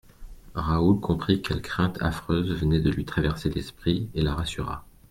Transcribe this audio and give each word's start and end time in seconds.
Raoul 0.55 0.99
comprit 0.99 1.43
quelle 1.43 1.61
crainte 1.61 2.01
affreuse 2.01 2.49
venait 2.55 2.79
de 2.81 2.89
lui 2.89 3.05
traverser 3.05 3.51
l'esprit 3.51 4.09
et 4.15 4.23
la 4.23 4.33
rassura. 4.33 4.83